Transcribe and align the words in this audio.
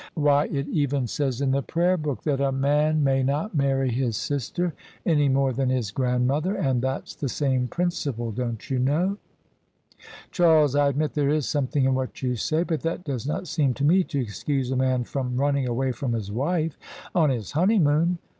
Why, 0.15 0.45
it 0.45 0.67
even 0.69 1.05
says 1.05 1.41
in 1.41 1.51
the 1.51 1.61
Prayer 1.61 1.95
book 1.95 2.23
that 2.23 2.41
a 2.41 2.51
man 2.51 3.03
THE 3.03 3.11
SUBJECTION 3.11 3.11
OF 3.11 3.11
ISABEL 3.11 3.11
CARNABY 3.11 3.23
may 3.23 3.31
not 3.31 3.55
marry 3.77 3.91
his 3.91 4.17
sister 4.17 4.73
any 5.05 5.29
more 5.29 5.53
than 5.53 5.69
his 5.69 5.91
grandmother, 5.91 6.55
and 6.55 6.81
that's 6.81 7.13
the 7.13 7.29
same 7.29 7.67
principle, 7.67 8.31
don't 8.31 8.67
you 8.71 8.79
know?"" 8.79 9.19
Charles, 10.31 10.73
I 10.75 10.87
admit 10.87 11.13
there 11.13 11.29
is 11.29 11.47
something 11.47 11.85
in 11.85 11.93
what 11.93 12.23
you 12.23 12.35
say. 12.35 12.63
But 12.63 12.81
that 12.81 13.03
does 13.03 13.27
not 13.27 13.47
seem 13.47 13.75
to 13.75 13.83
me 13.83 14.03
to 14.05 14.19
excuse 14.19 14.71
a 14.71 14.75
man 14.75 15.03
from 15.03 15.37
running 15.37 15.67
away 15.67 15.91
from 15.91 16.13
his 16.13 16.31
wife 16.31 16.79
on 17.13 17.29
his 17.29 17.51
honeymoon." 17.51 18.17